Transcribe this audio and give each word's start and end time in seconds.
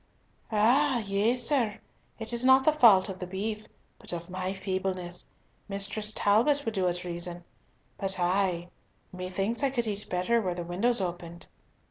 "Ah! 0.51 1.01
yea, 1.05 1.35
sir. 1.35 1.77
It 2.17 2.33
is 2.33 2.43
not 2.43 2.65
the 2.65 2.71
fault 2.71 3.07
of 3.07 3.19
the 3.19 3.27
beef, 3.27 3.67
but 3.99 4.11
of 4.11 4.31
my 4.31 4.51
feebleness. 4.55 5.27
Mistress 5.69 6.11
Talbot 6.11 6.65
will 6.65 6.71
do 6.71 6.87
it 6.87 7.03
reason. 7.03 7.43
But 7.99 8.19
I, 8.19 8.69
methinks 9.13 9.61
I 9.61 9.69
could 9.69 9.85
eat 9.85 10.09
better 10.09 10.41
were 10.41 10.55
the 10.55 10.63
windows 10.63 11.01
opened." 11.01 11.45